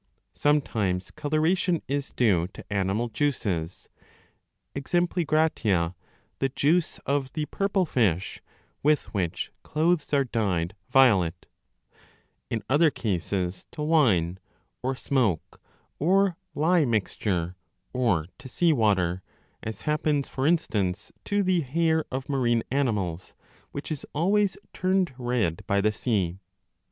Sometimes 0.33 1.11
colora 1.11 1.51
CHAPTER 1.55 1.55
4 1.55 1.55
794* 1.55 1.57
tion 1.59 1.81
is 1.87 2.11
due 2.11 2.47
to 2.55 2.73
animal 2.73 3.09
juices 3.09 3.87
(e.g. 4.75 4.99
the 6.39 6.49
juice 6.55 6.97
of 7.05 7.31
the 7.33 7.45
purple 7.45 7.85
fish, 7.85 8.41
with 8.81 9.13
which 9.13 9.51
clothes 9.61 10.11
are 10.11 10.23
dyed 10.23 10.75
violet), 10.89 11.45
in 12.49 12.63
other 12.67 12.89
cases 12.89 13.67
to 13.73 13.83
wine, 13.83 14.39
or 14.81 14.95
smoke, 14.95 15.61
or 15.99 16.35
lye 16.55 16.83
mixture, 16.83 17.55
or 17.93 18.25
to 18.39 18.49
sea 18.49 18.73
water, 18.73 19.21
as 19.61 19.81
happens, 19.81 20.27
for 20.27 20.47
instance, 20.47 21.11
to 21.25 21.43
the 21.43 21.61
hair 21.61 22.05
of 22.11 22.27
marine 22.27 22.63
animals, 22.71 23.35
which 23.71 23.91
is 23.91 24.03
always 24.15 24.57
turned 24.73 25.13
red 25.19 25.61
by 25.67 25.79
the 25.79 25.91
sea. 25.91 26.39